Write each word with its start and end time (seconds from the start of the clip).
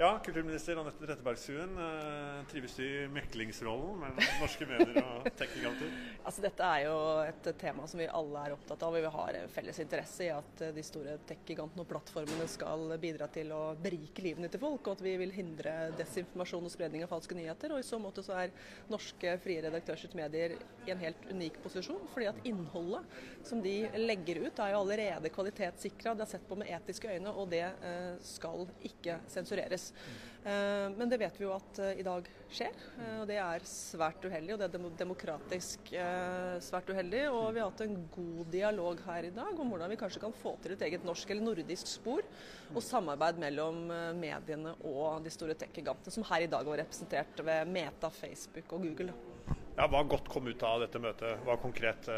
Ja, 0.00 0.18
kulturminister 0.24 0.76
Anette 0.76 1.06
Trettebergstuen. 1.06 1.78
Eh, 1.78 2.46
trives 2.48 2.76
du 2.76 2.84
i 2.84 3.08
meklingsrollen 3.12 3.98
mellom 4.00 4.38
norske 4.40 4.64
medier 4.64 4.96
og 5.02 5.26
tech-giganter? 5.38 5.90
altså, 6.24 6.40
dette 6.40 6.68
er 6.72 6.86
jo 6.86 6.94
et 7.20 7.50
tema 7.60 7.84
som 7.84 8.00
vi 8.00 8.06
alle 8.08 8.44
er 8.46 8.54
opptatt 8.54 8.80
av. 8.86 8.96
Vi 8.96 9.10
har 9.12 9.36
felles 9.52 9.80
interesse 9.84 10.24
i 10.24 10.30
at 10.32 10.62
de 10.72 10.84
store 10.88 11.18
tech-gigantene 11.28 11.84
og 11.84 11.90
plattformene 11.90 12.46
skal 12.48 12.94
bidra 13.02 13.28
til 13.34 13.52
å 13.52 13.58
berike 13.76 14.24
livene 14.24 14.48
til 14.48 14.62
folk, 14.62 14.80
og 14.86 14.96
at 14.96 15.04
vi 15.04 15.12
vil 15.20 15.34
hindre 15.36 15.74
desinformasjon 16.00 16.70
og 16.70 16.72
spredning 16.72 17.04
av 17.04 17.12
falske 17.12 17.36
nyheter. 17.36 17.76
Og 17.76 17.84
I 17.84 17.88
så 17.90 18.00
måte 18.00 18.24
så 18.24 18.38
er 18.40 18.56
norske 18.88 19.36
frie 19.44 19.60
redaktørsitt 19.66 20.16
medier 20.16 20.56
i 20.88 20.94
en 20.96 21.04
helt 21.04 21.28
unik 21.28 21.60
posisjon. 21.66 22.00
fordi 22.14 22.30
at 22.32 22.40
innholdet 22.48 23.20
som 23.44 23.60
de 23.60 23.76
legger 24.00 24.46
ut 24.46 24.64
er 24.64 24.72
jo 24.72 24.80
allerede 24.80 25.36
kvalitetssikra, 25.36 26.16
det 26.16 26.24
er 26.24 26.32
sett 26.38 26.48
på 26.48 26.56
med 26.56 26.72
etiske 26.72 27.12
øyne, 27.12 27.36
og 27.36 27.52
det 27.52 27.66
eh, 27.68 28.16
skal 28.24 28.64
ikke 28.88 29.20
sensureres. 29.28 29.89
Eh, 30.40 30.90
men 30.96 31.08
det 31.08 31.18
vet 31.20 31.36
vi 31.36 31.44
jo 31.44 31.52
at 31.52 31.78
eh, 31.84 31.98
i 32.00 32.04
dag 32.04 32.24
skjer, 32.48 32.76
eh, 32.96 33.16
og 33.20 33.26
det 33.28 33.36
er 33.42 33.66
svært 33.68 34.24
uheldig. 34.24 34.54
Og 34.54 34.62
det 34.62 34.68
er 34.68 34.96
demokratisk 35.02 35.92
svært 36.64 36.88
uheldig. 36.88 37.26
Og 37.28 37.50
vi 37.52 37.60
har 37.60 37.68
hatt 37.68 37.84
en 37.84 37.98
god 38.14 38.40
dialog 38.54 39.02
her 39.04 39.28
i 39.28 39.34
dag 39.36 39.60
om 39.60 39.74
hvordan 39.74 39.92
vi 39.92 40.00
kanskje 40.00 40.24
kan 40.24 40.36
få 40.40 40.54
til 40.64 40.76
et 40.76 40.86
eget 40.88 41.04
norsk 41.06 41.30
eller 41.30 41.50
nordisk 41.50 41.90
spor, 41.90 42.24
og 42.72 42.82
samarbeid 42.84 43.40
mellom 43.42 43.84
mediene 44.20 44.74
og 44.86 45.24
de 45.24 45.32
store 45.34 45.56
tech-gigantene, 45.58 46.14
som 46.14 46.26
her 46.30 46.46
i 46.46 46.50
dag 46.50 46.66
var 46.66 46.80
representert 46.80 47.44
ved 47.44 47.68
Meta, 47.74 48.12
Facebook 48.14 48.76
og 48.76 48.86
Google. 48.88 49.16
Ja, 49.76 49.86
Hva 49.88 50.02
godt 50.08 50.28
kom 50.30 50.48
ut 50.48 50.62
av 50.66 50.82
dette 50.84 51.00
møtet? 51.02 51.40
Hva 51.46 51.56
konkret 51.60 52.08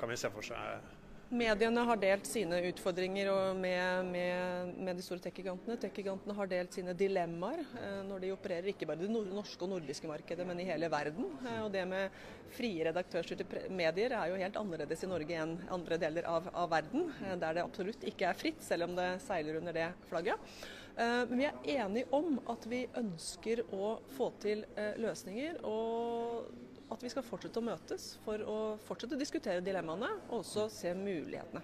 kan 0.00 0.10
vi 0.10 0.18
se 0.20 0.30
for 0.32 0.46
seg? 0.46 0.98
Mediene 1.30 1.84
har 1.86 1.98
delt 2.02 2.26
sine 2.26 2.56
utfordringer 2.66 3.28
med, 3.54 4.06
med, 4.10 4.70
med 4.82 4.96
de 4.98 5.02
store 5.06 5.22
tech-gigantene. 5.22 5.76
Tech-gigantene 5.78 6.34
har 6.34 6.48
delt 6.50 6.74
sine 6.74 6.90
dilemmaer 6.98 7.60
eh, 7.78 8.00
når 8.08 8.24
de 8.24 8.32
opererer 8.34 8.70
ikke 8.72 8.88
bare 8.90 8.98
i 8.98 9.06
det 9.06 9.14
norske 9.14 9.62
og 9.62 9.70
nordiske 9.70 10.10
markedet, 10.10 10.42
men 10.48 10.58
i 10.58 10.66
hele 10.66 10.88
verden. 10.90 11.28
Eh, 11.44 11.60
og 11.62 11.70
Det 11.70 11.84
med 11.86 12.16
frie 12.56 12.88
redaktørstyrte 12.88 13.46
medier 13.70 14.16
er 14.18 14.32
jo 14.32 14.40
helt 14.40 14.58
annerledes 14.58 15.06
i 15.06 15.10
Norge 15.12 15.36
enn 15.38 15.54
andre 15.70 16.00
deler 16.02 16.26
av, 16.26 16.48
av 16.50 16.66
verden, 16.72 17.06
eh, 17.22 17.36
der 17.38 17.60
det 17.60 17.62
absolutt 17.62 18.08
ikke 18.10 18.26
er 18.26 18.40
fritt, 18.40 18.64
selv 18.66 18.88
om 18.88 18.98
det 18.98 19.12
seiler 19.22 19.60
under 19.60 19.76
det 19.76 19.86
flagget. 20.10 20.50
Men 21.00 21.38
vi 21.38 21.44
er 21.46 21.84
enige 21.84 22.10
om 22.12 22.34
at 22.50 22.64
vi 22.68 22.80
ønsker 22.98 23.62
å 23.72 23.92
få 24.12 24.26
til 24.42 24.66
løsninger. 25.00 25.62
og 25.64 26.50
at 26.90 27.02
vi 27.04 27.10
skal 27.12 27.26
fortsette 27.26 27.60
å 27.60 27.66
møtes 27.66 28.14
for 28.24 28.42
å 28.42 28.56
fortsette 28.86 29.16
å 29.16 29.20
diskutere 29.20 29.64
dilemmaene 29.64 30.10
og 30.28 30.40
også 30.42 30.68
se 30.74 30.94
mulighetene. 30.96 31.62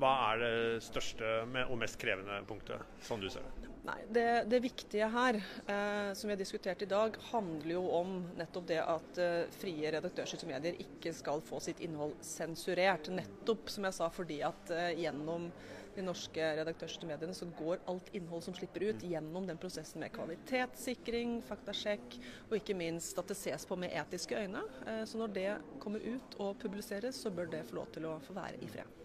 Hva 0.00 0.12
er 0.30 0.40
det 0.40 0.84
største 0.86 1.32
og 1.66 1.76
mest 1.80 1.98
krevende 2.00 2.38
punktet, 2.48 2.80
som 3.04 3.20
du 3.20 3.28
ser 3.32 3.44
det? 3.44 3.70
Nei, 3.84 3.96
det, 4.12 4.26
det 4.52 4.60
viktige 4.60 5.08
her, 5.08 5.38
eh, 5.72 6.10
som 6.16 6.28
vi 6.28 6.34
har 6.34 6.40
diskutert 6.40 6.82
i 6.84 6.88
dag, 6.88 7.16
handler 7.30 7.72
jo 7.74 7.82
om 7.96 8.14
nettopp 8.36 8.66
det 8.68 8.78
at 8.80 9.20
eh, 9.20 9.52
frie 9.56 9.92
redaktørstyrte 9.92 10.48
medier 10.48 10.76
ikke 10.84 11.12
skal 11.16 11.40
få 11.44 11.60
sitt 11.64 11.80
innhold 11.84 12.14
sensurert. 12.24 13.08
Nettopp, 13.12 13.72
som 13.72 13.88
jeg 13.88 13.96
sa, 13.96 14.10
fordi 14.12 14.40
at 14.46 14.72
eh, 14.76 14.92
gjennom 15.00 15.48
de 15.96 16.04
norske 16.06 16.50
redaktørstyrte 16.60 17.08
mediene 17.08 17.36
så 17.36 17.48
går 17.58 17.82
alt 17.90 18.12
innhold 18.16 18.44
som 18.46 18.56
slipper 18.56 18.84
ut, 18.90 19.04
gjennom 19.04 19.48
den 19.48 19.58
prosessen 19.60 20.04
med 20.04 20.14
kvalitetssikring, 20.14 21.40
faktasjekk, 21.48 22.20
og 22.48 22.56
ikke 22.60 22.76
minst 22.78 23.18
at 23.20 23.32
det 23.32 23.38
ses 23.40 23.66
på 23.66 23.80
med 23.80 23.96
etiske 23.96 24.44
øyne. 24.44 24.64
Eh, 24.86 25.04
så 25.08 25.20
når 25.20 25.36
det 25.36 25.50
kommer 25.82 26.04
ut 26.04 26.40
og 26.40 26.56
publiseres, 26.62 27.20
så 27.20 27.32
bør 27.32 27.52
det 27.56 27.66
få 27.68 27.80
lov 27.80 27.94
til 27.96 28.08
å 28.12 28.18
få 28.28 28.36
være 28.36 28.60
i 28.60 28.70
fred. 28.70 29.00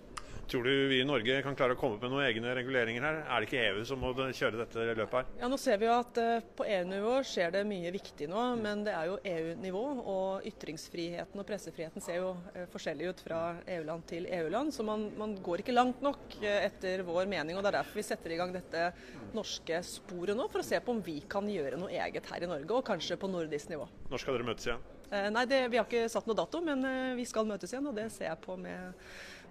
Tror 0.48 0.64
du 0.64 0.88
vi 0.88 1.00
i 1.02 1.06
Norge 1.06 1.40
kan 1.42 1.56
klare 1.58 1.74
å 1.74 1.78
komme 1.80 1.98
med 1.98 2.12
noen 2.14 2.28
egne 2.28 2.52
reguleringer 2.54 3.02
her? 3.02 3.16
Er 3.26 3.42
det 3.42 3.48
ikke 3.48 3.62
EU 3.66 3.86
som 3.90 3.98
må 3.98 4.12
kjøre 4.14 4.60
dette 4.60 4.84
løpet 4.92 5.16
her? 5.18 5.32
Ja, 5.42 5.50
Nå 5.50 5.58
ser 5.58 5.80
vi 5.82 5.88
jo 5.88 5.96
at 5.96 6.20
uh, 6.22 6.46
på 6.58 6.68
EU-nivå 6.70 7.16
skjer 7.26 7.56
det 7.56 7.64
mye 7.66 7.90
viktig 7.96 8.28
nå, 8.30 8.44
men 8.62 8.84
det 8.86 8.94
er 8.94 9.10
jo 9.10 9.18
EU-nivå. 9.32 9.84
Og 10.14 10.46
ytringsfriheten 10.46 11.42
og 11.42 11.48
pressefriheten 11.50 12.06
ser 12.06 12.22
jo 12.22 12.36
uh, 12.38 12.62
forskjellig 12.74 13.10
ut 13.10 13.24
fra 13.26 13.40
EU-land 13.78 14.06
til 14.12 14.30
EU-land. 14.38 14.76
Så 14.76 14.86
man, 14.86 15.08
man, 15.18 15.34
går 15.46 15.66
ikke 15.66 15.74
langt 15.74 16.06
nok 16.06 16.38
uh, 16.44 16.50
etter 16.60 17.02
vår 17.08 17.26
mening. 17.32 17.58
og 17.58 17.66
Det 17.66 17.72
er 17.72 17.80
derfor 17.80 18.04
vi 18.04 18.06
setter 18.06 18.36
i 18.36 18.42
gang 18.42 18.54
dette 18.54 18.92
norske 19.34 19.82
sporet 19.88 20.38
nå, 20.38 20.46
for 20.54 20.62
å 20.62 20.68
se 20.68 20.78
på 20.78 20.94
om 20.94 21.02
vi 21.06 21.24
kan 21.26 21.50
gjøre 21.50 21.82
noe 21.82 21.90
eget 22.06 22.30
her 22.30 22.46
i 22.46 22.52
Norge, 22.54 22.70
og 22.70 22.86
kanskje 22.86 23.18
på 23.18 23.34
nordisk 23.34 23.74
nivå. 23.74 23.90
Når 24.14 24.22
skal 24.22 24.38
dere 24.38 24.54
møtes 24.54 24.70
igjen? 24.70 24.86
Nei, 25.12 25.46
det, 25.46 25.62
Vi 25.72 25.78
har 25.78 25.86
ikke 25.86 26.08
satt 26.12 26.26
noe 26.28 26.38
dato, 26.38 26.60
men 26.66 26.82
vi 27.16 27.26
skal 27.30 27.46
møtes 27.48 27.72
igjen, 27.72 27.86
og 27.88 27.96
det 27.98 28.08
ser 28.14 28.32
jeg 28.32 28.40
på 28.44 28.58
med 28.60 28.96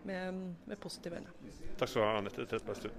med, 0.04 0.54
med 0.66 0.76
positive 0.76 1.16
øyne. 1.16 1.30
Takk 1.78 1.88
skal 1.88 2.02
du 2.02 2.06
ha, 2.06 2.16
Anette 2.18 2.46
Trettebergstuen. 2.46 2.96